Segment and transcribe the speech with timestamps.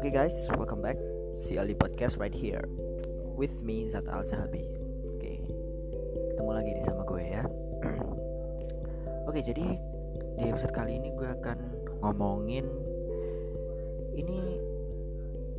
[0.00, 0.96] Okay guys, welcome back.
[1.44, 2.64] CLD Podcast right here
[3.36, 5.36] With me Zat Al Zahabi Oke, okay.
[6.32, 7.44] ketemu lagi nih sama gue ya.
[7.44, 7.92] Oke,
[9.28, 9.76] okay, jadi
[10.40, 11.58] di episode kali ini gue akan
[12.00, 12.64] ngomongin
[14.16, 14.40] Ini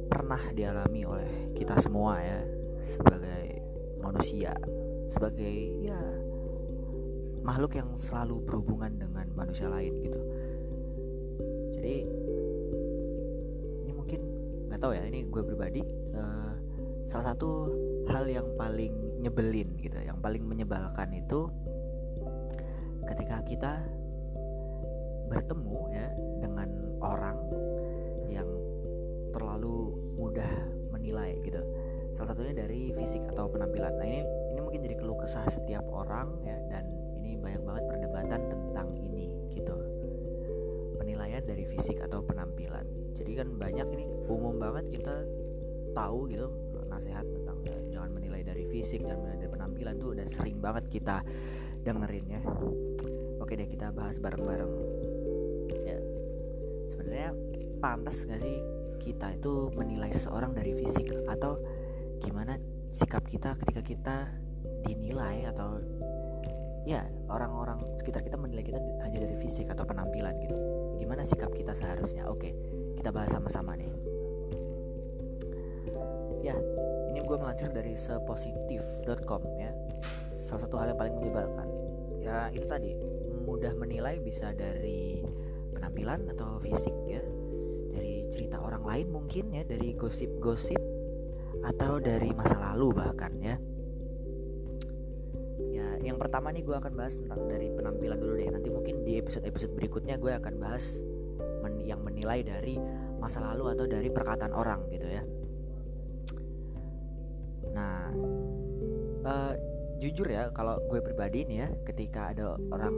[0.10, 2.42] pernah dialami oleh kita semua ya
[2.98, 3.62] Sebagai
[4.02, 4.58] manusia
[5.14, 6.02] Sebagai ya
[7.46, 10.22] makhluk yang selalu berhubungan dengan manusia lain gitu.
[11.78, 12.21] Jadi
[14.82, 15.86] tahu ya ini gue pribadi
[16.18, 16.54] uh,
[17.06, 17.70] salah satu
[18.10, 21.46] hal yang paling nyebelin gitu yang paling menyebalkan itu
[23.06, 23.74] ketika kita
[25.30, 26.08] bertemu ya
[26.42, 27.38] dengan orang
[28.28, 28.50] yang
[29.32, 30.52] terlalu mudah
[30.92, 31.64] menilai gitu.
[32.12, 33.96] Salah satunya dari fisik atau penampilan.
[33.96, 34.22] Nah ini
[34.52, 36.84] ini mungkin jadi keluh kesah setiap orang ya dan
[37.24, 39.76] ini banyak banget perdebatan tentang ini gitu
[41.12, 42.88] penilaian dari fisik atau penampilan.
[43.20, 45.28] Jadi kan banyak ini umum banget kita
[45.92, 46.48] tahu gitu
[46.88, 47.60] nasihat tentang
[47.92, 51.20] jangan menilai dari fisik jangan menilai dari penampilan tuh udah sering banget kita
[51.84, 52.42] dengerin ya.
[53.44, 54.72] Oke deh kita bahas bareng-bareng.
[55.84, 56.00] Ya.
[56.96, 57.36] Sebenarnya
[57.84, 58.64] pantas gak sih
[59.04, 61.12] kita itu menilai seseorang dari fisik?
[61.28, 61.60] Atau
[62.24, 62.56] gimana
[62.88, 64.16] sikap kita ketika kita
[64.88, 65.44] dinilai?
[65.52, 65.84] Atau
[66.88, 71.72] ya orang-orang sekitar kita menilai kita hanya dari fisik atau penampilan gitu gimana sikap kita
[71.76, 72.28] seharusnya?
[72.28, 72.56] Oke
[73.02, 73.90] kita bahas sama-sama nih.
[76.46, 76.54] Ya
[77.10, 79.74] ini gue melansir dari sepositif.com ya.
[80.38, 81.68] Salah satu hal yang paling menyebalkan.
[82.22, 82.94] Ya itu tadi
[83.42, 85.26] mudah menilai bisa dari
[85.74, 87.26] penampilan atau fisik ya.
[87.90, 90.78] Dari cerita orang lain mungkin ya dari gosip-gosip
[91.66, 93.58] atau dari masa lalu bahkan ya
[96.02, 98.50] yang pertama nih gue akan bahas tentang dari penampilan dulu deh.
[98.50, 100.98] Nanti mungkin di episode-episode berikutnya gue akan bahas
[101.62, 102.82] men yang menilai dari
[103.22, 105.24] masa lalu atau dari perkataan orang gitu ya.
[107.72, 108.10] Nah
[109.26, 109.54] uh,
[110.02, 112.96] jujur ya kalau gue pribadi nih ya ketika ada orang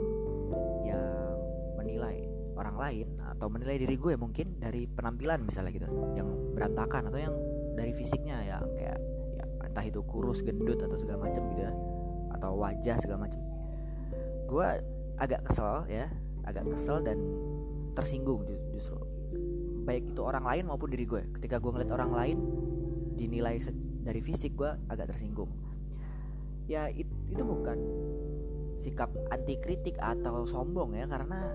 [0.88, 1.36] yang
[1.76, 2.24] menilai
[2.56, 7.34] orang lain atau menilai diri gue mungkin dari penampilan misalnya gitu yang berantakan atau yang
[7.76, 8.98] dari fisiknya ya kayak
[9.36, 11.74] ya entah itu kurus gendut atau segala macam gitu ya
[12.34, 13.40] atau wajah segala macam.
[14.50, 14.68] Gue
[15.14, 16.10] agak kesel ya
[16.44, 17.18] agak kesel dan
[17.96, 18.98] tersinggung justru.
[19.84, 21.22] Baik itu orang lain maupun diri gue.
[21.40, 22.38] Ketika gue ngeliat orang lain
[23.14, 23.56] dinilai
[24.04, 25.48] dari fisik gue agak tersinggung.
[26.68, 27.78] Ya it, itu bukan
[28.80, 31.52] sikap anti kritik atau sombong ya karena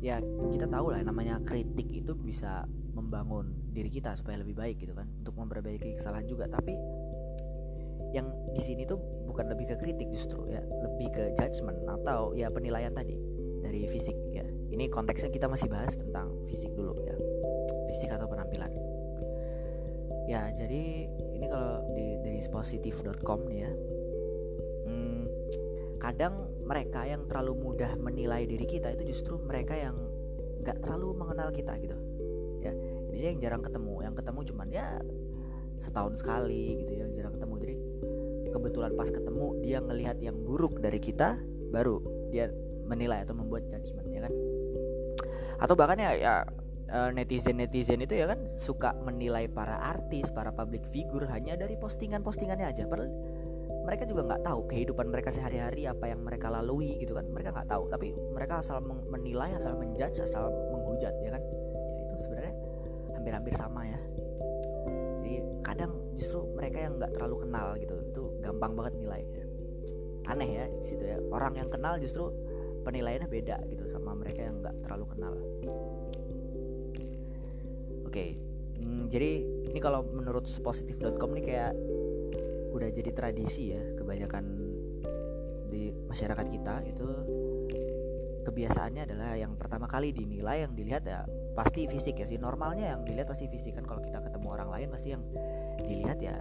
[0.00, 0.18] ya
[0.50, 2.64] kita tahu lah namanya kritik itu bisa
[2.96, 6.50] membangun diri kita supaya lebih baik gitu kan untuk memperbaiki kesalahan juga.
[6.50, 6.74] Tapi
[8.10, 12.50] yang di sini tuh bukan lebih ke kritik justru ya lebih ke judgement atau ya
[12.50, 13.14] penilaian tadi
[13.60, 14.42] dari fisik ya.
[14.70, 17.14] Ini konteksnya kita masih bahas tentang fisik dulu ya
[17.90, 18.70] fisik atau penampilan.
[20.30, 23.72] Ya jadi ini kalau di dari positif.com nih ya
[24.86, 25.22] hmm,
[25.98, 29.98] kadang mereka yang terlalu mudah menilai diri kita itu justru mereka yang
[30.62, 31.98] nggak terlalu mengenal kita gitu
[32.62, 32.72] ya.
[33.10, 34.86] Jadi yang jarang ketemu yang ketemu cuman ya
[35.80, 37.54] setahun sekali gitu ya jarang ketemu.
[37.58, 37.74] Jadi
[38.60, 41.40] kebetulan pas ketemu dia ngelihat yang buruk dari kita
[41.72, 42.52] baru dia
[42.84, 44.32] menilai atau membuat judgement ya kan?
[45.64, 46.34] Atau bahkan ya, ya
[47.14, 52.20] netizen netizen itu ya kan suka menilai para artis para public figure hanya dari postingan
[52.20, 52.84] postingannya aja.
[52.84, 53.08] Padahal
[53.86, 57.24] mereka juga nggak tahu kehidupan mereka sehari-hari apa yang mereka lalui gitu kan?
[57.30, 61.42] Mereka nggak tahu tapi mereka asal menilai asal menjudge asal menghujat ya kan?
[61.96, 62.54] Ya itu sebenarnya
[63.14, 64.00] hampir-hampir sama ya.
[65.22, 67.94] Jadi kadang justru mereka yang nggak terlalu kenal gitu.
[67.94, 67.99] itu
[68.50, 69.46] gampang banget nilai ya.
[70.30, 71.18] aneh ya situ ya.
[71.32, 72.30] Orang yang kenal justru
[72.86, 75.34] penilaiannya beda gitu sama mereka yang nggak terlalu kenal.
[78.06, 78.38] Oke
[78.78, 79.30] hmm, jadi
[79.70, 81.72] ini kalau menurut positif.com nih kayak
[82.70, 84.44] udah jadi tradisi ya kebanyakan
[85.70, 87.06] di masyarakat kita itu
[88.42, 91.22] kebiasaannya adalah yang pertama kali dinilai yang dilihat ya
[91.54, 92.40] pasti fisik ya sih.
[92.40, 93.84] Normalnya yang dilihat pasti fisik kan.
[93.86, 95.22] Kalau kita ketemu orang lain pasti yang
[95.84, 96.34] dilihat ya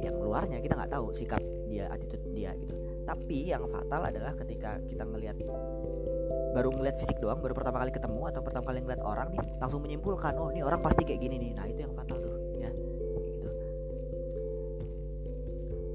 [0.00, 2.74] yang luarnya kita nggak tahu sikap dia attitude dia gitu.
[3.06, 5.38] Tapi yang fatal adalah ketika kita ngelihat
[6.50, 9.80] baru ngeliat fisik doang baru pertama kali ketemu atau pertama kali ngeliat orang nih langsung
[9.86, 11.52] menyimpulkan oh ini orang pasti kayak gini nih.
[11.54, 12.70] Nah itu yang fatal tuh ya.
[13.14, 13.50] Gitu.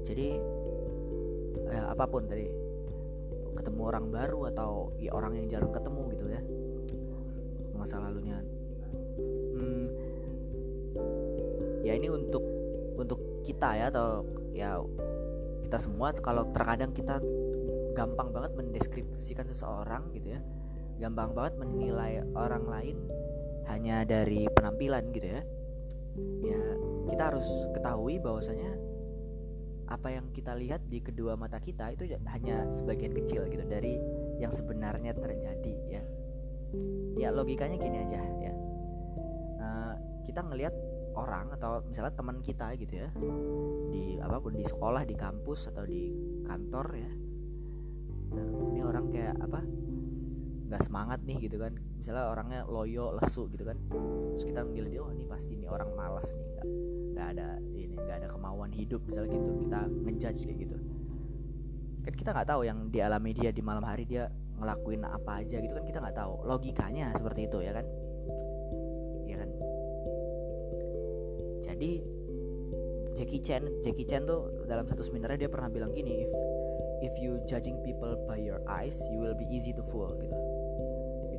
[0.06, 0.28] Jadi
[1.68, 2.46] ya, apa pun tadi
[3.56, 6.40] ketemu orang baru atau ya orang yang jarang ketemu gitu ya
[7.76, 8.40] masa lalunya.
[9.56, 9.84] Hmm,
[11.84, 12.55] ya ini untuk
[13.56, 14.20] kita ya atau
[14.52, 14.76] ya
[15.64, 17.24] kita semua kalau terkadang kita
[17.96, 20.40] gampang banget mendeskripsikan seseorang gitu ya
[21.00, 22.96] gampang banget menilai orang lain
[23.72, 25.42] hanya dari penampilan gitu ya
[26.44, 26.62] ya
[27.08, 28.76] kita harus ketahui bahwasanya
[29.86, 33.96] apa yang kita lihat di kedua mata kita itu hanya sebagian kecil gitu dari
[34.42, 36.02] yang sebenarnya terjadi ya.
[37.16, 38.52] Ya logikanya gini aja ya.
[39.62, 39.94] Uh,
[40.26, 40.74] kita ngelihat
[41.16, 43.08] orang atau misalnya teman kita gitu ya
[43.88, 46.12] di apa pun di sekolah di kampus atau di
[46.44, 47.12] kantor ya.
[48.36, 49.60] Nah, ini orang kayak apa
[50.66, 51.72] nggak semangat nih gitu kan.
[51.96, 53.80] Misalnya orangnya loyo lesu gitu kan.
[54.36, 56.66] Terus kita menilai dia oh ini pasti ini orang malas nih nggak
[57.16, 59.50] nggak ada ini nggak ada kemauan hidup misalnya gitu.
[59.66, 60.76] Kita ngejudge kayak gitu.
[62.04, 65.72] Kan kita nggak tahu yang dialami dia di malam hari dia ngelakuin apa aja gitu
[65.72, 66.44] kan kita nggak tahu.
[66.44, 67.86] Logikanya seperti itu ya kan
[71.76, 71.92] jadi
[73.16, 76.32] Jackie Chan Jackie Chan tuh dalam satu seminarnya dia pernah bilang gini if
[77.04, 80.36] if you judging people by your eyes you will be easy to fool gitu.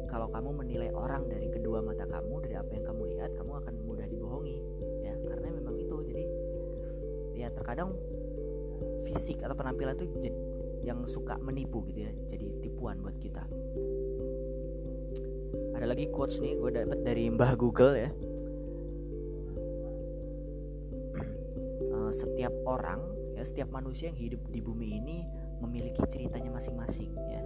[0.07, 3.73] Kalau kamu menilai orang dari kedua mata kamu dari apa yang kamu lihat kamu akan
[3.83, 4.57] mudah dibohongi.
[5.03, 5.97] Ya karena memang itu.
[6.05, 6.23] Jadi
[7.35, 7.97] ya terkadang
[9.03, 10.31] fisik atau penampilan itu
[10.85, 13.43] yang suka menipu gitu ya jadi tipuan buat kita.
[15.75, 18.09] Ada lagi quotes nih gue dapat dari mbah Google ya
[22.17, 22.97] setiap orang
[23.37, 25.17] ya setiap manusia yang hidup di bumi ini
[25.61, 27.45] memiliki ceritanya masing-masing ya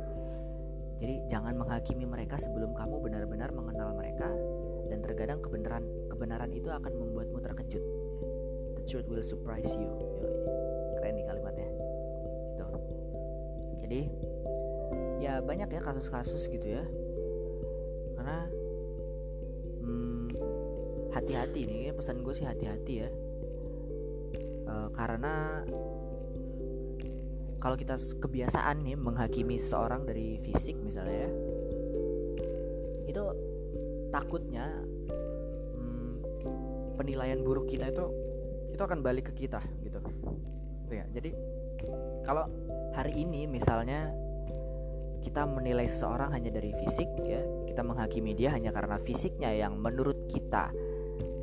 [1.01, 4.29] jadi jangan menghakimi mereka sebelum kamu benar-benar mengenal mereka
[4.85, 5.81] dan terkadang kebenaran
[6.13, 7.81] kebenaran itu akan membuatmu terkejut.
[8.77, 9.89] The truth will surprise you.
[11.01, 11.69] Keren nih kalimatnya.
[12.53, 12.65] Gitu.
[13.81, 14.01] Jadi
[15.25, 16.85] ya banyak ya kasus-kasus gitu ya.
[18.13, 18.45] Karena
[19.81, 20.38] hmm,
[21.17, 23.09] hati-hati nih pesan gue sih hati-hati ya.
[24.71, 25.68] Uh, karena
[27.59, 31.31] kalau kita kebiasaan nih menghakimi seseorang dari fisik misalnya ya
[33.12, 33.23] itu
[34.15, 34.71] takutnya
[35.75, 36.12] hmm,
[36.95, 38.07] penilaian buruk kita itu
[38.71, 40.00] itu akan balik ke kita gitu
[40.88, 41.03] ya.
[41.12, 41.35] Jadi
[42.24, 42.47] kalau
[42.95, 44.12] hari ini misalnya
[45.21, 50.27] kita menilai seseorang hanya dari fisik ya kita menghakimi dia hanya karena fisiknya yang menurut
[50.27, 50.74] kita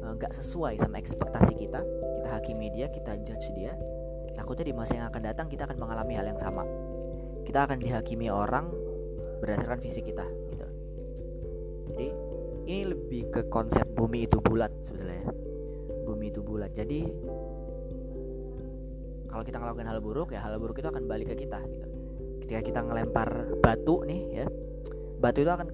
[0.02, 1.80] eh, nggak sesuai sama ekspektasi kita
[2.28, 3.72] kita hakimi dia kita judge dia.
[4.36, 6.60] Takutnya di masa yang akan datang kita akan mengalami hal yang sama.
[7.40, 8.68] Kita akan dihakimi orang
[9.40, 10.68] berdasarkan fisik kita gitu.
[11.88, 12.08] Jadi
[12.68, 15.24] ini lebih ke konsep bumi itu bulat sebetulnya
[16.04, 16.68] bumi itu bulat.
[16.76, 17.08] Jadi
[19.32, 21.88] kalau kita ngelakuin hal buruk ya hal buruk itu akan balik ke kita gitu.
[22.44, 24.46] Ketika kita ngelempar batu nih ya
[25.16, 25.72] batu itu akan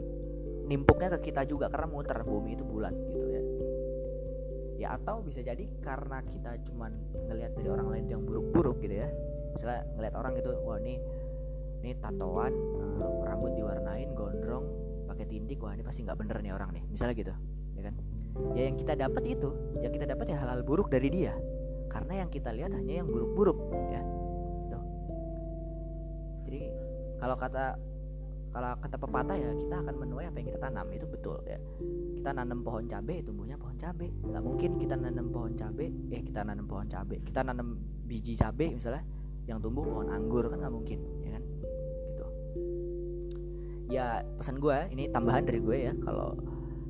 [0.70, 2.22] nimpuknya ke kita juga karena muter.
[2.22, 3.33] Bumi itu bulat gitu ya
[4.84, 6.92] ya atau bisa jadi karena kita cuman
[7.32, 9.08] ngelihat dari orang lain yang buruk-buruk gitu ya.
[9.56, 11.00] Misalnya ngelihat orang gitu wah ini
[11.80, 14.68] ini tatoan uh, rambut diwarnain gondrong
[15.08, 16.84] pakai tindik wah ini pasti nggak bener nih orang nih.
[16.92, 17.32] Misalnya gitu
[17.80, 17.94] ya kan?
[18.52, 19.48] Ya yang kita dapat itu
[19.80, 21.32] yang kita dapat ya hal-hal buruk dari dia.
[21.88, 23.56] Karena yang kita lihat hanya yang buruk-buruk
[23.88, 24.02] ya.
[24.68, 24.78] Gitu.
[26.44, 26.60] jadi
[27.24, 27.80] kalau kata
[28.54, 31.58] kalau kata pepatah ya kita akan menuai apa yang kita tanam itu betul ya.
[32.14, 34.14] Kita nanam pohon cabai tumbuhnya pohon cabai.
[34.14, 37.18] Nggak mungkin kita nanam pohon cabai eh kita nanam pohon cabai.
[37.26, 37.74] Kita nanam
[38.06, 39.02] biji cabai misalnya
[39.50, 41.42] yang tumbuh pohon anggur kan nggak mungkin ya kan?
[42.06, 42.26] Gitu.
[43.90, 44.06] Ya
[44.38, 45.92] pesan gue ini tambahan dari gue ya.
[46.06, 46.38] Kalau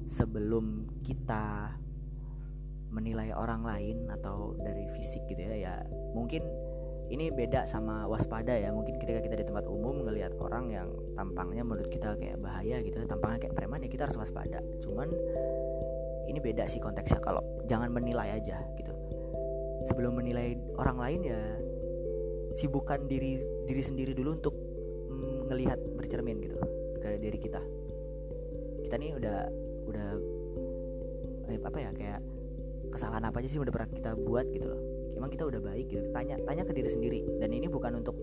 [0.04, 1.72] sebelum kita
[2.92, 5.74] menilai orang lain atau dari fisik gitu ya ya
[6.12, 6.44] mungkin
[7.12, 8.72] ini beda sama waspada ya.
[8.72, 12.96] Mungkin ketika kita di tempat umum ngelihat orang yang tampangnya menurut kita kayak bahaya gitu
[13.04, 14.64] tampangnya kayak preman ya kita harus waspada.
[14.80, 15.12] Cuman
[16.30, 17.20] ini beda sih konteksnya.
[17.20, 18.92] Kalau jangan menilai aja gitu.
[19.84, 21.40] Sebelum menilai orang lain ya
[22.56, 24.54] sibukkan diri diri sendiri dulu untuk
[25.10, 26.56] mm, ngelihat bercermin gitu
[27.04, 27.60] ke diri kita.
[28.80, 29.38] Kita nih udah
[29.84, 30.08] udah
[31.52, 32.20] eh, apa ya kayak
[32.88, 36.04] kesalahan apa aja sih udah pernah kita buat gitu loh emang kita udah baik gitu.
[36.12, 37.20] Tanya tanya ke diri sendiri.
[37.40, 38.16] Dan ini bukan untuk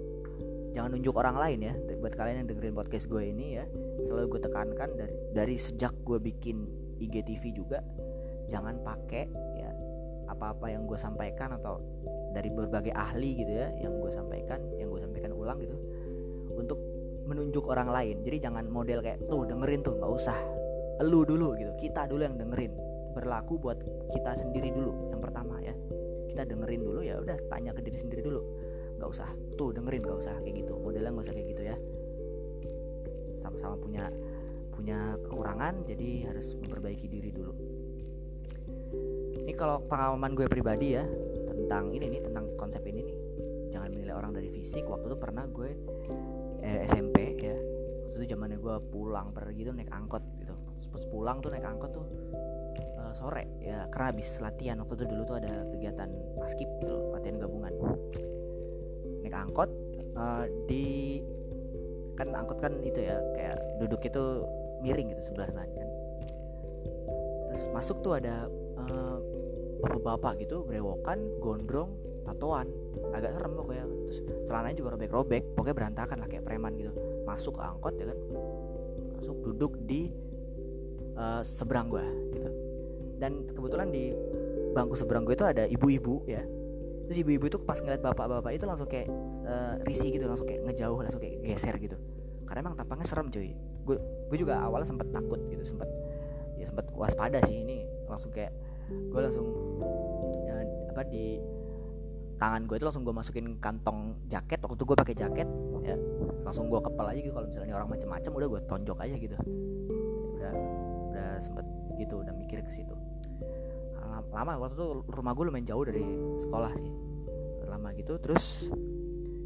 [0.71, 1.73] jangan nunjuk orang lain ya.
[1.99, 3.65] Buat kalian yang dengerin podcast gue ini ya
[4.05, 6.65] selalu gue tekankan dari dari sejak gue bikin
[7.01, 7.79] IGTV juga
[8.49, 9.25] jangan pakai
[9.57, 9.71] ya
[10.27, 11.79] apa-apa yang gue sampaikan atau
[12.31, 15.75] dari berbagai ahli gitu ya yang gue sampaikan yang gue sampaikan ulang gitu
[16.55, 16.79] untuk
[17.27, 18.15] menunjuk orang lain.
[18.25, 20.39] Jadi jangan model kayak tuh dengerin tuh nggak usah.
[21.05, 21.71] Lu dulu gitu.
[21.79, 22.73] Kita dulu yang dengerin.
[23.11, 23.79] Berlaku buat
[24.11, 25.75] kita sendiri dulu yang pertama ya
[26.31, 28.41] kita dengerin dulu ya udah tanya ke diri sendiri dulu.
[28.95, 30.73] Nggak usah tuh dengerin nggak usah kayak gitu.
[30.79, 31.75] Modelnya nggak usah kayak gitu ya.
[33.43, 34.07] Sama-sama punya
[34.71, 37.53] punya kekurangan jadi harus memperbaiki diri dulu.
[39.43, 41.03] Ini kalau pengalaman gue pribadi ya
[41.51, 43.17] tentang ini nih tentang konsep ini nih
[43.75, 44.87] jangan menilai orang dari fisik.
[44.87, 45.69] Waktu itu pernah gue
[46.63, 47.57] eh, SMP ya.
[48.07, 50.55] Waktu itu zamannya gue pulang pergi tuh naik angkot gitu.
[50.91, 52.05] Pas pulang tuh naik angkot tuh
[53.11, 54.79] uh, sore ya karena habis latihan.
[54.79, 57.73] Waktu itu dulu tuh ada kegiatan paskip gitu latihan gabungan.
[59.21, 59.69] Naik angkot
[60.15, 61.19] uh, di
[62.15, 64.23] kan angkot kan itu ya kayak duduk itu
[64.81, 65.67] miring gitu sebelah kan.
[67.51, 68.47] Terus masuk tuh ada
[68.79, 69.17] uh,
[69.83, 71.91] bapak-bapak gitu berewokan gondrong
[72.23, 72.71] tatoan.
[73.11, 73.85] Agak serem pokoknya.
[74.07, 76.95] Terus celananya juga robek-robek pokoknya berantakan lah kayak preman gitu.
[77.27, 78.19] Masuk angkot ya kan.
[79.19, 80.09] Masuk duduk di
[81.19, 82.70] uh, seberang gua gitu
[83.21, 84.17] dan kebetulan di
[84.73, 86.41] bangku seberang gue itu ada ibu-ibu ya.
[87.05, 89.13] Terus ibu-ibu itu pas ngeliat bapak-bapak itu langsung kayak
[89.45, 92.01] uh, risih gitu langsung kayak ngejauh langsung kayak geser gitu.
[92.49, 93.53] Karena emang tampangnya serem cuy.
[93.85, 95.85] Gue juga awalnya sempet takut gitu sempet
[96.57, 97.85] ya sempet waspada sih ini.
[98.09, 98.57] Langsung kayak
[98.89, 99.45] gue langsung
[100.47, 101.37] ya, apa di
[102.41, 104.63] tangan gue itu langsung gue masukin kantong jaket.
[104.65, 105.49] Waktu itu gue pakai jaket
[105.85, 105.95] ya
[106.41, 107.33] langsung gue kepel aja gitu.
[107.35, 109.37] Kalau misalnya orang macam-macam udah gue tonjok aja gitu.
[110.39, 110.53] Udah
[111.11, 111.67] udah sempet
[111.99, 112.95] gitu udah mikir ke situ
[114.29, 116.05] lama waktu itu rumah gue lumayan jauh dari
[116.37, 116.91] sekolah sih.
[117.65, 118.69] Lama gitu terus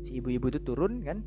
[0.03, 1.24] si ibu-ibu itu turun kan.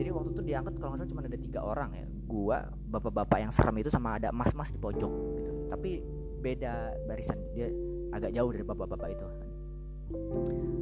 [0.00, 2.06] Jadi waktu itu diangkat kalau nggak salah cuma ada tiga orang ya.
[2.30, 5.50] Gua bapak-bapak yang serem itu sama ada mas-mas di pojok gitu.
[5.68, 6.00] Tapi
[6.40, 7.68] beda barisan dia
[8.10, 9.26] agak jauh dari bapak-bapak itu.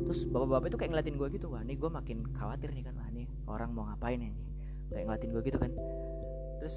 [0.08, 2.94] Terus bapak-bapak itu kayak ngeliatin gue gitu wah nih gue makin khawatir nih kan.
[2.96, 4.32] Wah nih orang mau ngapain nih?
[4.88, 5.72] Kayak ngeliatin gue gitu kan.
[6.62, 6.76] Terus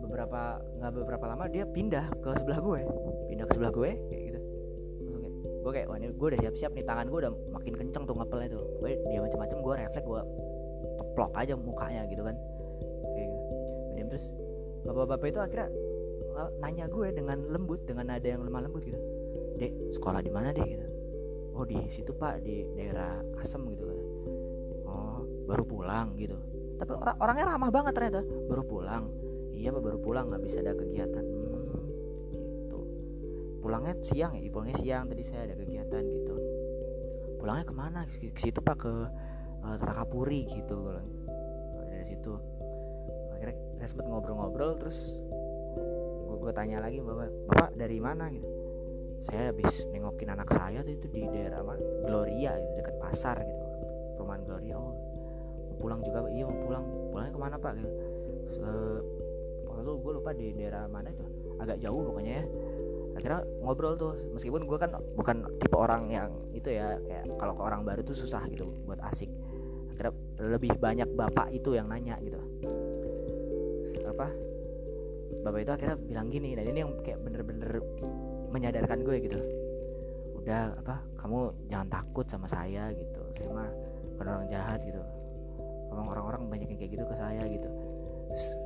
[0.00, 2.80] beberapa nggak beberapa lama dia pindah ke sebelah gue.
[3.28, 4.40] Pindah ke sebelah gue kayak gitu.
[5.60, 8.48] Gue kayak wah ini gue udah siap-siap nih tangan gue udah makin kenceng tuh ngepelnya
[8.48, 10.22] tuh gue dia macam-macam gue refleks gue
[10.96, 12.36] teplok aja mukanya gitu kan.
[13.12, 13.44] Kayak gitu.
[13.94, 14.26] Diam terus
[14.88, 15.68] bapak-bapak itu akhirnya
[16.40, 18.96] uh, nanya gue dengan lembut dengan nada yang lemah lembut gitu.
[19.60, 20.64] Dek sekolah di mana dek?
[20.64, 20.86] Gitu.
[21.52, 23.98] Oh di situ pak di daerah Asem gitu kan.
[24.88, 26.40] Oh baru pulang gitu.
[26.80, 28.24] Tapi or orangnya ramah banget ternyata.
[28.48, 29.19] Baru pulang
[29.60, 31.20] iya baru pulang nggak bisa ada kegiatan.
[31.20, 31.84] Hmm,
[32.32, 32.80] gitu.
[33.60, 36.34] Pulangnya siang ya pulangnya siang tadi saya ada kegiatan gitu.
[37.36, 38.00] Pulangnya ke mana?
[38.08, 38.92] Ke situ pak ke
[39.60, 41.04] uh, Takapuri gitu kalau
[41.92, 42.32] dari situ.
[43.36, 45.20] Akhirnya saya sempat ngobrol-ngobrol terus
[46.40, 48.32] gue tanya lagi bapak bapak dari mana?
[48.32, 48.48] Gitu.
[49.20, 51.76] Saya habis nengokin anak saya tuh itu di daerah apa?
[52.08, 53.66] Gloria gitu dekat pasar gitu.
[54.16, 54.80] Perumahan Gloria.
[54.80, 54.96] Oh
[55.80, 56.84] pulang juga iya mau pulang.
[57.12, 57.72] Pulangnya ke mana pak?
[57.76, 57.92] Gitu.
[58.60, 59.19] Uh,
[59.82, 61.24] itu gue lupa di daerah mana itu
[61.60, 62.44] agak jauh pokoknya ya.
[63.16, 67.62] Akhirnya ngobrol tuh meskipun gue kan bukan tipe orang yang itu ya kayak kalau ke
[67.64, 69.28] orang baru tuh susah gitu buat asik.
[69.92, 72.38] Akhirnya lebih banyak bapak itu yang nanya gitu.
[74.08, 74.26] Apa?
[75.40, 77.80] Bapak itu akhirnya bilang gini dan ini yang kayak bener-bener
[78.52, 79.40] menyadarkan gue gitu.
[80.40, 83.20] Udah apa kamu jangan takut sama saya gitu.
[83.36, 83.70] Saya mah
[84.20, 85.00] orang jahat gitu.
[85.90, 87.79] Orang-orang banyak yang kayak gitu ke saya gitu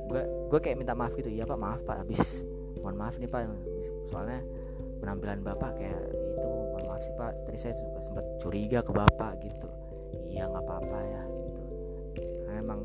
[0.05, 2.45] gue gue kayak minta maaf gitu iya pak maaf pak habis.
[2.79, 3.41] Mohon maaf nih pak
[4.13, 4.41] soalnya
[5.01, 7.33] penampilan bapak kayak itu mohon maaf sih pak.
[7.49, 9.67] Tadi saya juga sempat curiga ke bapak gitu.
[10.29, 11.61] Iya nggak apa-apa ya gitu.
[12.45, 12.79] Karena emang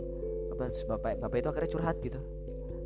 [0.50, 2.20] apa terus bapak bapak itu akhirnya curhat gitu.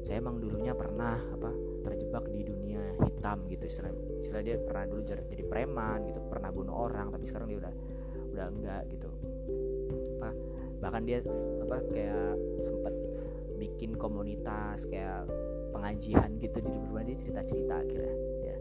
[0.05, 1.51] Saya emang dulunya pernah apa
[1.87, 3.65] terjebak di dunia hitam gitu.
[3.65, 7.75] Istilah istilah dia pernah dulu jadi preman gitu pernah bunuh orang tapi sekarang dia udah
[8.35, 9.09] udah enggak gitu.
[10.19, 10.31] Apa
[10.83, 11.25] bahkan dia
[11.65, 12.93] apa kayak sempat
[13.65, 15.25] bikin komunitas kayak
[15.73, 18.57] pengajian gitu di rumah dia cerita cerita akhirnya ya.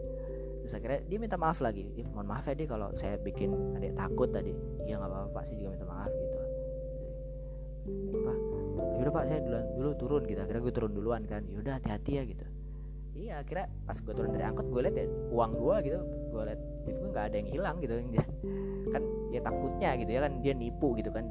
[0.64, 3.92] Terus akhirnya dia minta maaf lagi dia, mohon maaf ya deh kalau saya bikin adik
[3.92, 4.56] takut tadi.
[4.88, 6.38] Iya nggak apa-apa sih juga minta maaf gitu.
[8.16, 8.32] Apa
[8.96, 10.40] yaudah pak saya duluan dulu turun gitu.
[10.40, 12.44] Akhirnya gue turun duluan kan yaudah hati-hati ya gitu.
[13.14, 16.00] Iya akhirnya pas gue turun dari angkot gue liat ya uang gue gitu
[16.32, 17.94] gue liat duit gue nggak ada yang hilang gitu.
[18.88, 21.28] Kan ya takutnya gitu ya kan dia nipu gitu kan.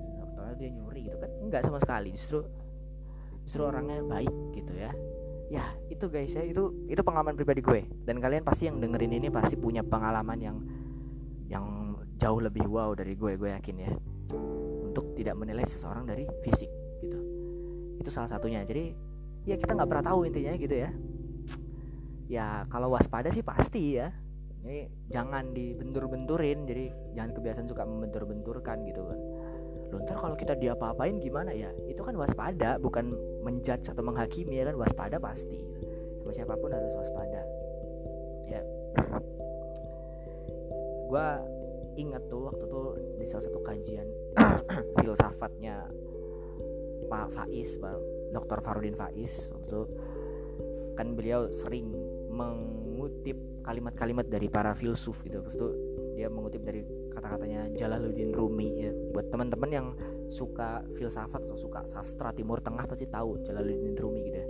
[0.54, 1.34] Dia nyuri gitu kan.
[1.50, 2.46] Nggak sama sekali justru
[3.44, 4.92] justru orangnya baik gitu ya.
[5.52, 7.82] Ya itu guys ya itu itu pengalaman pribadi gue.
[8.04, 10.58] Dan kalian pasti yang dengerin ini pasti punya pengalaman yang
[11.52, 13.92] yang jauh lebih wow dari gue gue yakin ya.
[14.90, 16.72] Untuk tidak menilai seseorang dari fisik
[17.06, 17.20] gitu.
[18.02, 18.66] Itu salah satunya.
[18.66, 18.96] Jadi
[19.46, 20.90] ya kita nggak pernah tahu intinya gitu ya.
[22.32, 24.10] Ya kalau waspada sih pasti ya.
[24.64, 26.66] Jadi jangan dibentur-benturin.
[26.66, 29.20] Jadi jangan kebiasaan suka membentur-benturkan gitu kan
[29.94, 31.70] Loh, ntar kalau kita diapa-apain gimana ya?
[31.86, 33.14] Itu kan waspada bukan
[33.46, 34.76] menjudge atau menghakimi ya kan?
[34.82, 35.62] Waspada pasti.
[36.18, 37.42] Sama siapa pun harus waspada.
[38.50, 38.62] Ya.
[41.06, 41.28] Gue
[42.02, 44.10] ingat tuh waktu tuh di salah satu kajian
[44.98, 45.86] filsafatnya
[47.06, 47.94] Pak Faiz Pak
[48.34, 48.66] Dr.
[48.66, 49.86] Farudin Faiz waktu
[50.98, 51.94] kan beliau sering
[52.34, 55.42] mengutip kalimat-kalimat dari para filsuf gitu.
[55.46, 55.72] Terus tuh
[56.18, 56.82] dia mengutip dari
[57.14, 58.92] kata-katanya Jalaluddin Rumi ya.
[59.14, 59.88] Buat teman-teman yang
[60.34, 64.48] suka filsafat atau suka sastra Timur Tengah pasti tahu Jalaluddin Rumi gitu ya.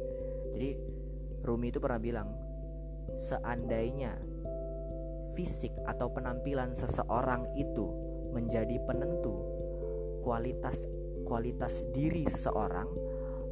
[0.56, 0.70] Jadi
[1.44, 2.30] Rumi itu pernah bilang
[3.14, 4.16] seandainya
[5.36, 7.90] fisik atau penampilan seseorang itu
[8.32, 9.34] menjadi penentu
[10.24, 10.88] kualitas
[11.28, 12.88] kualitas diri seseorang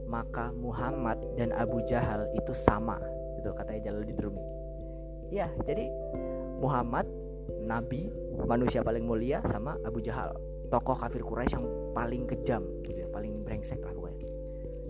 [0.08, 3.00] maka Muhammad dan Abu Jahal itu sama
[3.40, 4.44] itu katanya Jalaluddin Rumi.
[5.32, 5.88] Ya jadi
[6.60, 7.08] Muhammad
[7.64, 8.08] nabi
[8.48, 10.34] manusia paling mulia sama Abu Jahal
[10.72, 14.28] tokoh kafir Quraisy yang paling kejam gitu ya paling brengsek lah pokoknya.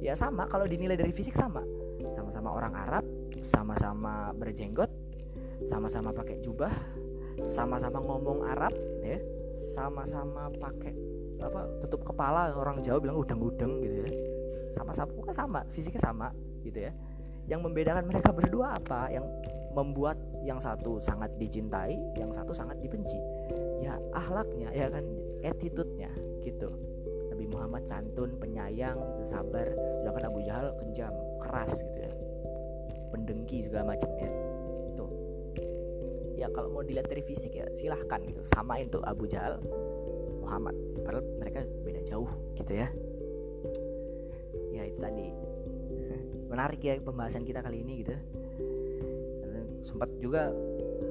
[0.02, 1.66] Ya sama kalau dinilai dari fisik sama.
[2.14, 3.06] Sama-sama orang Arab
[3.46, 4.90] sama-sama berjenggot
[5.70, 6.74] sama-sama pakai jubah
[7.42, 9.18] sama-sama ngomong Arab ya.
[9.62, 10.94] Sama-sama pakai
[11.42, 14.10] apa tutup kepala orang Jawa bilang udang-udang gitu ya.
[14.74, 16.28] Sama-sama bukan sama fisiknya sama
[16.66, 16.92] gitu ya.
[17.50, 19.10] Yang membedakan mereka berdua apa?
[19.10, 19.26] Yang
[19.74, 23.18] membuat yang satu sangat dicintai yang satu sangat dibenci.
[23.82, 25.06] Ya ahlaknya ya kan
[25.46, 26.10] attitude-nya
[26.42, 26.70] gitu.
[27.30, 29.70] Nabi Muhammad santun penyayang gitu sabar.
[30.02, 32.14] Sedangkan Abu Jahal kejam keras gitu ya.
[33.14, 34.32] Pendengki segala macam ya
[34.92, 35.06] itu
[36.40, 38.42] ya kalau mau dilihat dari fisik ya silahkan gitu.
[38.58, 39.62] Samain tuh Abu Jahal
[40.42, 40.74] Muhammad.
[41.06, 42.90] Padahal mereka beda jauh gitu ya.
[44.74, 45.30] Ya itu tadi.
[46.52, 48.18] Menarik ya pembahasan kita kali ini gitu
[49.82, 50.50] sempat juga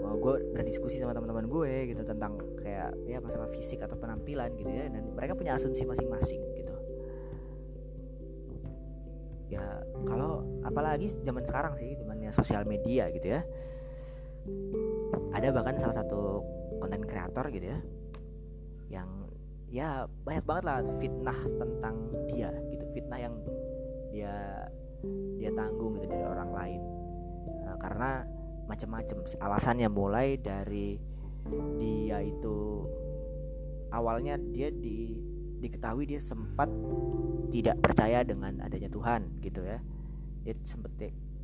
[0.06, 4.70] uh, gue berdiskusi sama teman-teman gue gitu tentang kayak ya masalah fisik atau penampilan gitu
[4.70, 6.74] ya dan mereka punya asumsi masing-masing gitu.
[9.50, 13.42] Ya kalau apalagi zaman sekarang sih zamannya sosial media gitu ya
[15.34, 16.42] ada bahkan salah satu
[16.80, 17.78] konten kreator gitu ya
[18.90, 19.08] yang
[19.70, 19.88] ya
[20.26, 21.96] banyak banget lah fitnah tentang
[22.30, 23.34] dia gitu fitnah yang
[24.10, 24.34] dia
[25.40, 26.80] dia tanggung gitu dari orang lain.
[27.64, 28.10] Nah, karena
[28.70, 29.26] macam-macam.
[29.42, 30.94] Alasannya mulai dari
[31.82, 32.86] dia itu
[33.90, 35.18] awalnya dia di
[35.60, 36.70] diketahui dia sempat
[37.50, 39.82] tidak percaya dengan adanya Tuhan gitu ya.
[40.46, 40.94] Dia sempat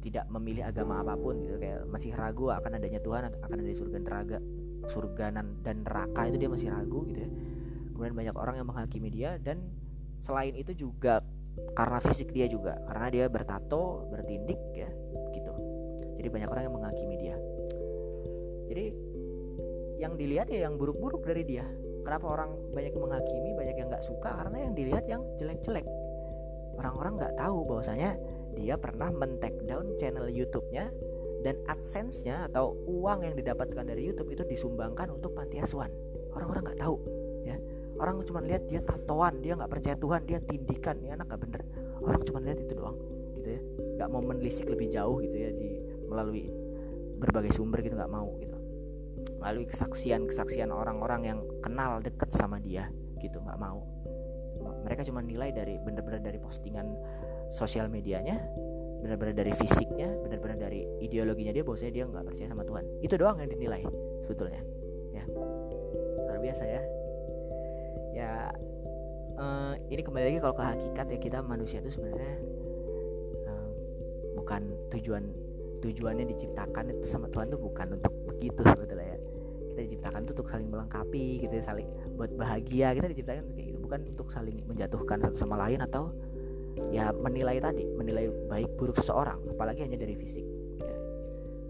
[0.01, 1.59] tidak memilih agama apa pun gitu.
[1.59, 4.39] Kayak masih ragu akan adanya Tuhan akan ada surga neraka
[4.87, 5.35] surga
[5.67, 7.31] dan neraka itu dia masih ragu gitu ya.
[7.93, 9.67] Kemudian banyak orang yang menghakimi dia dan
[10.23, 11.27] selain itu juga
[11.75, 12.79] karena fisik dia juga.
[12.87, 14.89] Karena dia bertato bertindik ya
[15.35, 15.66] gitu
[16.27, 17.37] jadi banyak orang yang menghakimi dia.
[18.67, 18.87] Jadi
[20.03, 21.63] yang dilihat ya yang buruk-buruk dari dia.
[22.03, 24.35] Kenapa orang banyak yang menghakimi banyak yang nggak suka?
[24.35, 25.87] Karena yang dilihat yang jelek-jelek.
[26.83, 28.19] Orang-orang nggak tahu bahwasanya
[28.59, 30.91] dia pernah men-take down channel YouTube-nya
[31.47, 35.95] dan AdSense-nya atau uang yang didapatkan dari YouTube itu disumbangkan untuk panti asuhan.
[36.35, 36.99] Orang-orang nggak tahu
[37.47, 37.55] ya.
[38.03, 40.99] Orang cuma lihat dia tatoan dia nggak percaya Tuhan dia tindikan.
[41.07, 41.63] Ya anak gak bener.
[42.03, 42.99] Orang cuma lihat itu doang
[43.39, 43.61] gitu ya.
[43.95, 46.49] Nggak mau menelisik lebih jauh gitu ya di melalui
[47.17, 48.57] berbagai sumber gitu nggak mau gitu.
[49.41, 52.89] Melalui kesaksian kesaksian orang-orang yang kenal deket sama dia
[53.21, 53.85] gitu nggak mau.
[54.87, 56.87] Mereka cuma nilai dari bener-bener dari postingan
[57.51, 58.43] sosial medianya
[58.97, 62.85] benar-benar dari fisiknya benar-benar dari ideologinya dia bahwasanya dia nggak percaya sama Tuhan.
[63.05, 63.83] Itu doang yang dinilai
[64.27, 64.63] sebetulnya
[65.15, 65.25] ya.
[66.27, 66.83] Luar biasa ya.
[68.17, 68.33] Ya
[69.37, 72.35] uh, ini kembali lagi kalau ke hakikat ya kita manusia itu sebenarnya
[73.47, 73.71] uh,
[74.41, 74.63] bukan
[74.97, 75.46] tujuan
[75.81, 79.19] tujuannya diciptakan itu sama Tuhan tuh bukan untuk begitu sebetulnya ya.
[79.73, 82.97] Kita diciptakan itu untuk saling melengkapi gitu ya saling buat bahagia.
[82.97, 86.13] Kita diciptakan kayak gitu bukan untuk saling menjatuhkan satu sama lain atau
[86.93, 90.45] ya menilai tadi menilai baik buruk seseorang apalagi hanya dari fisik.
[90.81, 90.97] Ya.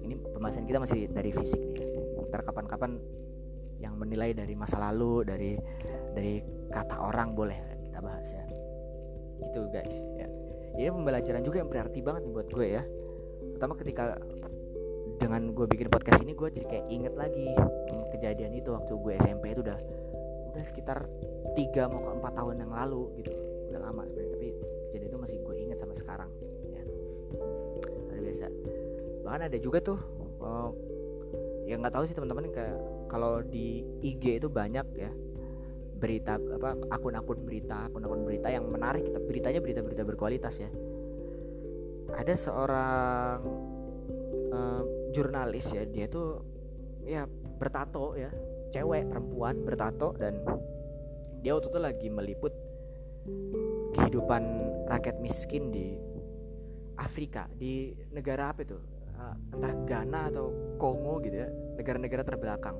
[0.03, 2.03] ini pembahasan kita masih dari fisik nih ya.
[2.27, 2.99] ntar kapan-kapan
[3.79, 5.53] yang menilai dari masa lalu dari
[6.11, 8.45] dari kata orang boleh kita bahas ya.
[9.47, 10.27] Gitu guys ya.
[10.77, 12.83] Ini pembelajaran juga yang berarti banget nih buat gue ya
[13.57, 14.21] pertama ketika
[15.17, 17.57] dengan gue bikin podcast ini gue jadi kayak inget lagi
[18.13, 19.81] kejadian itu waktu gue SMP itu udah
[20.53, 21.09] udah sekitar
[21.57, 23.33] tiga mau ke empat tahun yang lalu gitu.
[23.73, 24.49] Udah lama sebenarnya tapi
[24.93, 26.31] kejadian itu masih gue inget sampai sekarang
[26.69, 26.83] ya.
[28.13, 28.47] Luar biasa.
[29.25, 29.99] Bahkan ada juga tuh
[30.45, 30.77] oh,
[31.65, 32.53] ya nggak tahu sih teman-teman
[33.09, 35.09] kalau di IG itu banyak ya
[35.97, 40.69] berita apa akun-akun berita akun-akun berita yang menarik beritanya berita-berita berkualitas ya
[42.17, 43.39] ada seorang
[44.51, 46.41] uh, jurnalis ya dia tuh
[47.05, 47.29] ya
[47.61, 48.33] bertato ya.
[48.75, 50.43] Cewek perempuan bertato dan
[51.41, 52.53] dia waktu itu lagi meliput
[53.95, 54.43] kehidupan
[54.91, 55.95] rakyat miskin di
[56.99, 58.77] Afrika di negara apa itu?
[59.17, 61.49] Uh, entah Ghana atau Kongo gitu ya
[61.79, 62.77] negara-negara terbelakang.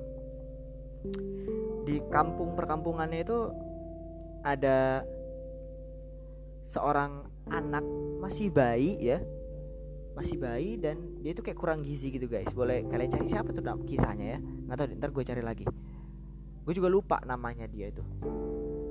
[1.87, 3.39] Di kampung perkampungannya itu
[4.43, 5.07] ada
[6.67, 7.85] seorang anak
[8.21, 9.21] masih bayi ya
[10.17, 12.49] masih bayi dan dia itu kayak kurang gizi gitu guys.
[12.49, 14.39] Boleh kalian cari siapa tuh kisahnya ya?
[14.41, 15.65] Nggak tahu ntar gue cari lagi.
[16.65, 18.01] Gue juga lupa namanya dia itu.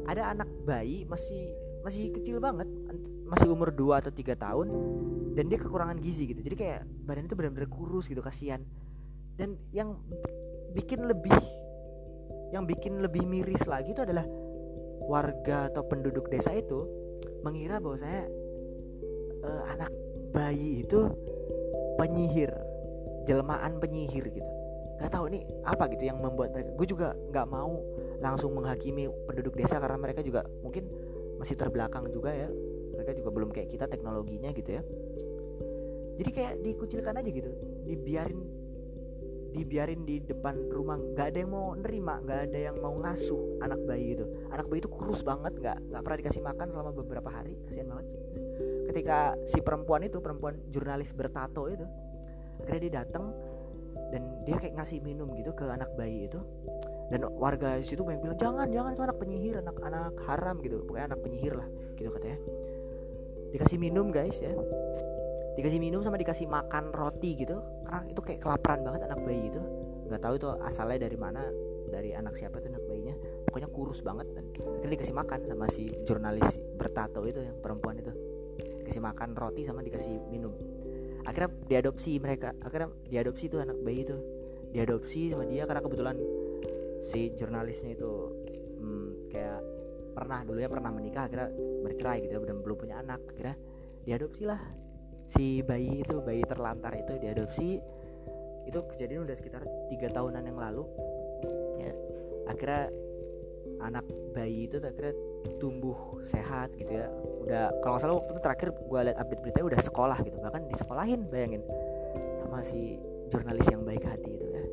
[0.07, 1.51] Ada anak bayi masih
[1.83, 2.67] masih kecil banget
[3.27, 4.71] masih umur 2 atau tiga tahun
[5.35, 6.47] dan dia kekurangan gizi gitu.
[6.47, 8.63] Jadi kayak badan itu benar-benar kurus gitu kasihan.
[9.35, 9.99] Dan yang
[10.79, 11.35] bikin lebih
[12.55, 14.23] yang bikin lebih miris lagi itu adalah
[15.11, 16.87] warga atau penduduk desa itu
[17.43, 18.31] mengira bahwa saya
[19.47, 19.91] uh, anak
[20.35, 21.09] bayi itu
[21.97, 22.53] penyihir
[23.27, 24.51] jelmaan penyihir gitu.
[24.97, 26.71] Nggak tahu nih apa gitu yang membuat mereka.
[26.73, 27.81] Gue juga nggak mau
[28.23, 30.89] langsung menghakimi penduduk desa karena mereka juga mungkin
[31.37, 32.49] masih terbelakang juga ya.
[32.97, 34.83] Mereka juga belum kayak kita teknologinya gitu ya.
[36.17, 37.51] Jadi kayak dikucilkan aja gitu
[37.85, 38.41] dibiarin
[39.53, 40.97] dibiarin di depan rumah.
[40.97, 44.25] Nggak ada yang mau nerima nggak ada yang mau ngasuh anak bayi itu.
[44.49, 47.53] Anak bayi itu kurus banget nggak nggak pernah dikasih makan selama beberapa hari.
[47.69, 48.07] Kasihan banget
[48.97, 51.85] ketika si perempuan itu perempuan jurnalis bertato itu
[52.65, 53.29] akhirnya dia datang
[54.09, 56.41] dan dia kayak ngasih minum gitu ke anak bayi itu.
[57.13, 60.81] Dan warga situ banyak bilang jangan jangan itu anak penyihir anak anak haram gitu.
[60.89, 61.69] Pokoknya anak penyihir lah
[62.01, 62.41] gitu katanya.
[63.53, 64.57] Dikasih minum guys ya.
[65.61, 67.61] Dikasih minum sama dikasih makan roti gitu.
[67.85, 69.61] Karena itu kayak kelaparan banget anak bayi itu.
[70.09, 71.45] Nggak tahu itu asalnya dari mana
[71.93, 73.13] dari anak siapa tuh anak bayinya.
[73.45, 76.49] Pokoknya kurus banget dan akhirnya dikasih makan sama si jurnalis
[76.81, 78.36] bertato itu yang perempuan itu
[78.87, 80.55] dikasih makan roti sama dikasih minum.
[81.27, 82.55] Akhirnya diadopsi mereka.
[82.63, 84.15] Akhirnya diadopsi tuh anak bayi itu
[84.71, 86.17] diadopsi sama dia karena kebetulan
[87.03, 88.13] si jurnalisnya itu
[88.79, 89.59] hmm, kayak
[90.15, 91.51] pernah dulunya pernah menikah akhirnya
[91.83, 93.19] bercerai gitu dan belum punya anak.
[93.27, 93.59] Akhirnya
[94.07, 94.63] diadopsi lah.
[95.27, 97.83] Si bayi itu bayi terlantar itu diadopsi.
[98.71, 100.87] Itu kejadian udah sekitar tiga tahunan yang lalu.
[101.83, 101.91] Ya
[102.47, 102.95] akhirnya
[103.83, 105.15] anak bayi itu akhirnya
[105.57, 105.97] tumbuh
[106.27, 107.07] sehat gitu ya.
[107.47, 110.37] Udah kalau nggak salah waktu itu terakhir gue lihat update beritanya udah sekolah gitu.
[110.43, 111.63] Bahkan disekolahin bayangin.
[112.43, 114.65] Sama si jurnalis yang baik hati itu ya.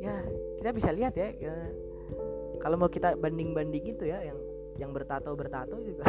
[0.00, 0.16] Ya
[0.60, 1.54] kita bisa lihat ya, ya.
[2.60, 4.38] Kalau mau kita banding banding gitu ya yang
[4.76, 6.04] yang bertato bertato juga.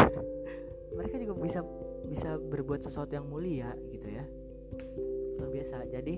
[0.97, 1.59] Mereka juga bisa
[2.03, 4.23] bisa berbuat sesuatu yang mulia gitu ya.
[5.39, 5.87] Luar biasa.
[5.87, 6.15] Jadi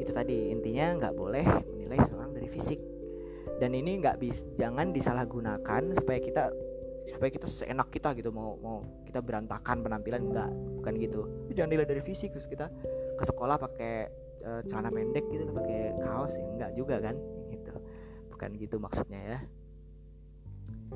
[0.00, 0.52] itu tadi.
[0.52, 2.89] Intinya nggak boleh menilai seorang dari fisik
[3.60, 6.48] dan ini nggak bis jangan disalahgunakan supaya kita
[7.12, 11.20] supaya kita seenak kita gitu mau mau kita berantakan penampilan enggak bukan gitu.
[11.52, 12.72] Jangan nilai dari fisik terus kita
[13.20, 13.94] ke sekolah pakai
[14.46, 17.16] uh, celana pendek gitu pakai kaos ya enggak juga kan
[17.52, 17.72] gitu.
[18.32, 19.38] Bukan gitu maksudnya ya.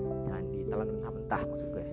[0.01, 1.87] Jangan ditelan mentah-mentah maksud gue.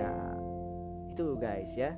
[0.00, 0.16] Ya
[1.12, 1.92] itu guys ya.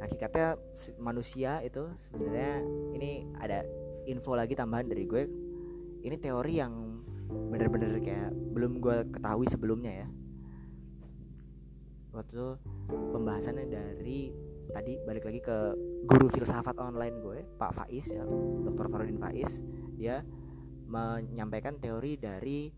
[0.00, 0.56] Hakikatnya
[0.96, 2.64] manusia itu sebenarnya
[2.96, 3.60] ini ada
[4.08, 5.22] info lagi tambahan dari gue.
[6.00, 6.72] Ini teori yang
[7.30, 10.08] bener-bener kayak belum gue ketahui sebelumnya ya.
[12.10, 12.42] Waktu
[12.90, 14.34] pembahasannya dari
[14.70, 15.56] tadi balik lagi ke
[16.06, 18.22] guru filsafat online gue Pak Faiz ya
[18.66, 18.86] Dr.
[18.90, 19.60] Farudin Faiz.
[19.94, 20.24] Dia
[20.90, 22.70] menyampaikan teori dari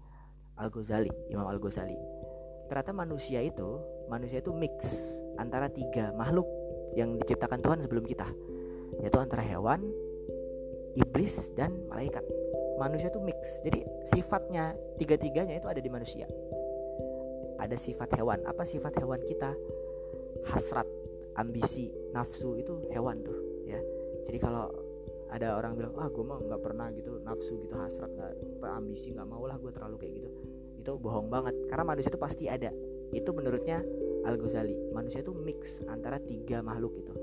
[0.61, 1.97] Al Ghazali Imam Al Ghazali.
[2.69, 4.85] Ternyata manusia itu manusia itu mix
[5.41, 6.45] antara tiga makhluk
[6.93, 8.29] yang diciptakan Tuhan sebelum kita
[9.01, 9.81] yaitu antara hewan
[10.97, 12.25] iblis dan malaikat.
[12.77, 13.39] Manusia itu mix.
[13.65, 16.27] Jadi sifatnya tiga-tiganya itu ada di manusia.
[17.61, 18.43] Ada sifat hewan.
[18.45, 19.55] Apa sifat hewan kita?
[20.43, 20.89] Hasrat
[21.39, 23.79] ambisi nafsu itu hewan tuh ya.
[24.27, 24.69] Jadi kalau
[25.33, 29.25] ada orang bilang ah gue mah nggak pernah gitu nafsu gitu hasrat nggak ambisi nggak
[29.25, 30.29] mau lah gue terlalu kayak gitu.
[30.83, 31.55] Itu bohong banget.
[31.71, 32.75] Karena manusia itu pasti ada.
[33.15, 33.81] Itu menurutnya
[34.27, 37.15] Al Ghazali manusia itu mix antara tiga makhluk itu.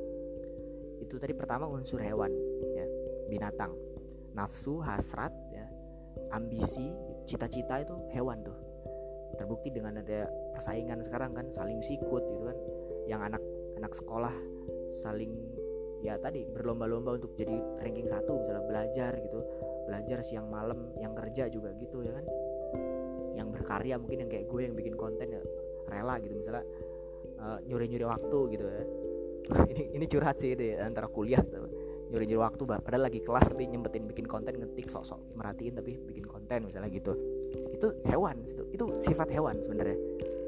[1.03, 2.31] Itu tadi pertama unsur hewan
[3.29, 3.71] binatang.
[4.33, 5.65] Nafsu hasrat ya.
[6.33, 6.89] Ambisi
[7.29, 8.57] cita-cita itu hewan tuh.
[9.37, 12.57] Terbukti dengan ada persaingan sekarang kan saling sikut gitu kan.
[13.05, 13.43] Yang anak
[13.77, 14.35] anak sekolah
[14.97, 15.31] saling
[16.01, 19.39] ya tadi berlomba-lomba untuk jadi ranking satu misalnya belajar gitu.
[19.85, 22.25] Belajar siang malam yang kerja juga gitu ya kan.
[23.37, 25.41] Yang berkarya mungkin yang kayak gue yang bikin konten ya
[25.87, 26.33] rela gitu.
[26.37, 26.65] Misalnya
[27.39, 28.83] uh, nyuri-nyuri waktu gitu ya.
[29.71, 31.68] Ini ini curhat sih deh antara kuliah tuh
[32.09, 36.65] nyuri-nyuri waktu padahal lagi kelas tapi nyempetin bikin konten ngetik sok-sok merhatiin tapi bikin konten
[36.65, 37.13] misalnya gitu.
[37.69, 39.97] Itu hewan itu itu sifat hewan sebenarnya.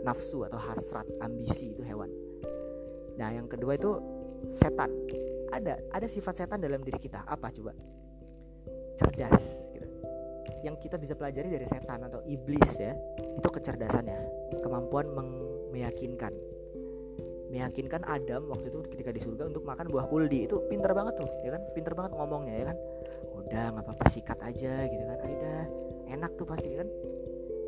[0.01, 2.09] Nafsu atau hasrat ambisi itu hewan.
[3.21, 4.01] Nah yang kedua itu
[4.57, 4.89] setan.
[5.53, 7.21] Ada ada sifat setan dalam diri kita.
[7.29, 7.77] Apa coba?
[8.97, 9.41] Cerdas
[9.77, 9.87] gitu.
[10.65, 12.97] Yang kita bisa pelajari dari setan atau iblis ya
[13.37, 14.49] itu kecerdasannya.
[14.65, 15.13] Kemampuan
[15.69, 16.33] meyakinkan
[17.51, 20.47] meyakinkan Adam waktu itu ketika di surga untuk makan buah kuldi.
[20.47, 21.61] Itu pinter banget tuh ya kan?
[21.75, 22.77] Pinter banget ngomongnya ya kan?
[23.35, 25.19] Udah nggak apa-apa sikat aja gitu kan?
[25.19, 25.53] Aida
[26.15, 26.87] enak tuh pasti kan?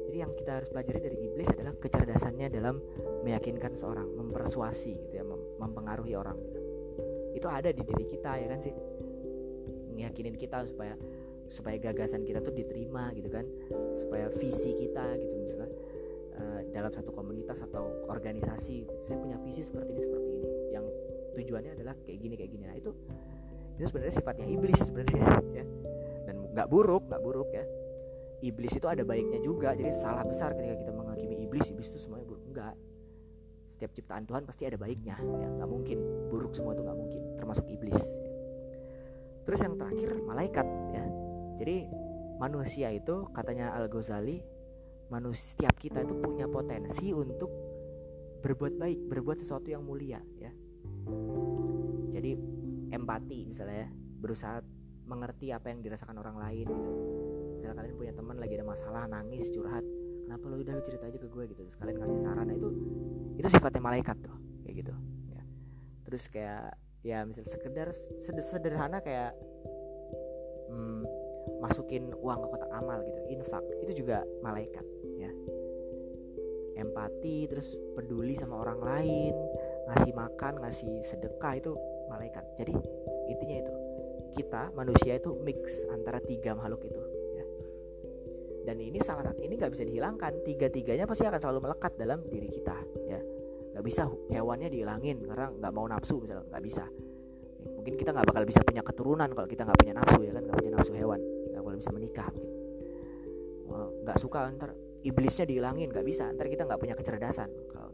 [0.07, 2.79] Jadi yang kita harus pelajari dari iblis adalah kecerdasannya dalam
[3.27, 6.59] meyakinkan seorang mempersuasi gitu ya mem mempengaruhi orang gitu.
[7.35, 8.71] Itu ada di diri kita ya kan sih?
[9.99, 10.95] Ngeyakinin kita supaya
[11.51, 13.43] supaya gagasan kita tuh diterima gitu kan?
[13.99, 15.82] Supaya visi kita gitu misalnya
[16.43, 20.47] uh, dalam satu komunitas atau organisasi saya punya visi seperti ini seperti ini.
[20.75, 20.85] Yang
[21.39, 22.63] tujuannya adalah kayak gini kayak gini.
[22.67, 22.91] Nah itu
[23.79, 25.25] itu sebenarnya sifatnya iblis sebenarnya
[25.63, 25.65] ya.
[26.27, 27.65] Dan nggak buruk nggak buruk ya.
[28.43, 29.71] Iblis itu ada baiknya juga.
[29.71, 32.43] Jadi salah besar ketika kita menghakimi iblis iblis itu semuanya buruk.
[32.51, 32.75] Enggak
[33.73, 35.47] setiap ciptaan Tuhan pasti ada baiknya ya.
[35.47, 35.97] Nggak mungkin.
[36.27, 37.21] Buruk semua itu nggak mungkin.
[37.39, 38.21] Termasuk iblis ya.
[39.43, 41.03] terus yang terakhir malaikat ya.
[41.59, 41.77] Jadi
[42.39, 44.52] manusia itu katanya Al Ghazali
[45.13, 47.53] manusia setiap kita itu punya potensi untuk
[48.41, 50.49] berbuat baik berbuat sesuatu yang mulia ya.
[52.09, 52.33] Jadi
[52.89, 54.65] empati misalnya ya berusaha
[55.05, 56.91] mengerti apa yang dirasakan orang lain gitu.
[57.61, 59.85] Misalnya kalian punya teman lagi ada masalah nangis curhat
[60.25, 61.61] kenapa lo udah lu cerita aja ke gue gitu.
[61.69, 62.69] Sekalian ngasih saran nah, itu
[63.37, 64.93] itu sifatnya malaikat tuh kayak gitu
[65.29, 65.43] ya.
[66.09, 66.73] Terus kayak
[67.03, 67.91] ya misal sekedar
[68.41, 69.35] sederhana kayak
[70.71, 71.03] hmm,
[71.59, 74.83] masukin uang ke kotak amal gitu infak itu juga malaikat
[76.83, 79.33] empati terus peduli sama orang lain
[79.89, 81.71] ngasih makan ngasih sedekah itu
[82.11, 82.43] malaikat.
[82.59, 82.73] Jadi
[83.31, 83.73] intinya itu
[84.33, 87.01] kita manusia itu mix antara tiga makhluk itu
[87.37, 87.45] ya.
[88.65, 90.43] dan ini salah satu ini nggak bisa dihilangkan.
[90.43, 93.19] Tiga tiganya pasti akan selalu melekat dalam diri kita ya.
[93.73, 96.85] Nggak bisa hewannya dihilangin karena nggak mau nafsu misalnya nggak bisa.
[97.63, 100.43] Mungkin kita nggak bakal bisa punya keturunan kalau kita nggak punya nafsu ya kan?
[100.43, 101.19] Nggak punya nafsu hewan
[101.53, 102.29] nggak bakal bisa menikah.
[104.03, 104.71] Nggak suka ntar
[105.03, 106.31] iblisnya dihilangin nggak bisa.
[106.31, 107.51] Ntar kita nggak punya kecerdasan.
[107.69, 107.91] Kalau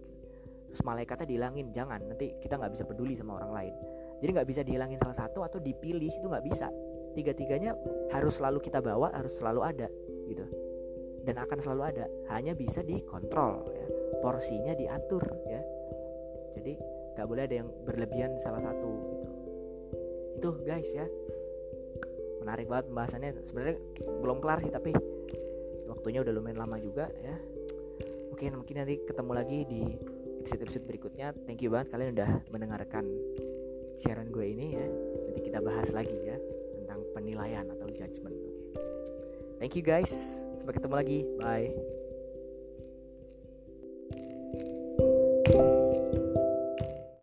[0.70, 2.00] terus malaikatnya dihilangin jangan.
[2.06, 3.74] Nanti kita nggak bisa peduli sama orang lain.
[4.22, 6.70] Jadi nggak bisa dihilangin salah satu atau dipilih itu nggak bisa.
[7.18, 7.74] Tiga tiganya
[8.14, 9.90] harus selalu kita bawa harus selalu ada
[10.30, 10.46] gitu.
[11.26, 12.06] Dan akan selalu ada.
[12.32, 13.88] Hanya bisa dikontrol ya.
[14.22, 15.62] Porsinya diatur ya.
[16.56, 16.74] Jadi
[17.18, 19.28] nggak boleh ada yang berlebihan salah satu gitu.
[20.40, 21.10] Itu guys ya.
[22.40, 23.32] Menarik banget pembahasannya.
[23.44, 23.76] Sebenarnya
[24.22, 24.94] belum kelar sih tapi
[26.00, 27.36] waktunya udah lumayan lama juga ya.
[28.32, 29.84] Mungkin mungkin nanti ketemu lagi di
[30.48, 31.36] episode-episode berikutnya.
[31.44, 33.04] Thank you banget kalian udah mendengarkan
[34.00, 34.88] siaran gue ini ya.
[35.28, 36.40] Nanti kita bahas lagi ya
[36.80, 38.36] tentang penilaian atau judgement
[39.60, 40.10] thank you guys.
[40.58, 41.20] Sampai ketemu lagi.
[41.38, 41.99] Bye